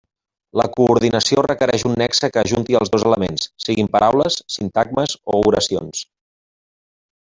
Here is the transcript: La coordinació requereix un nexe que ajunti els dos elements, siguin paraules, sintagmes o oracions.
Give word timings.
La 0.59 0.63
coordinació 0.77 1.43
requereix 1.47 1.85
un 1.89 1.93
nexe 2.03 2.31
que 2.37 2.41
ajunti 2.43 2.79
els 2.81 2.93
dos 2.95 3.07
elements, 3.11 3.47
siguin 3.67 3.93
paraules, 3.99 4.41
sintagmes 4.59 5.17
o 5.37 5.41
oracions. 5.55 6.07